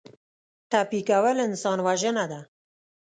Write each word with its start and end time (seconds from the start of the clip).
ټپي 0.69 1.01
کول 1.09 1.37
انسان 1.47 1.77
وژنه 1.87 2.25
ده. 2.31 2.39